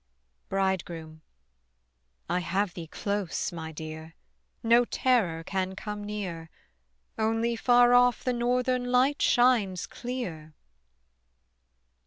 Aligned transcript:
BRIDEGROOM. 0.49 1.21
I 2.27 2.39
have 2.39 2.73
thee 2.73 2.87
close, 2.87 3.51
my 3.51 3.71
dear, 3.71 4.15
No 4.63 4.83
terror 4.83 5.43
can 5.43 5.75
come 5.75 6.03
near; 6.03 6.49
Only 7.19 7.55
far 7.55 7.93
off 7.93 8.23
the 8.23 8.33
northern 8.33 8.85
light 8.85 9.21
shines 9.21 9.85
clear. 9.85 10.55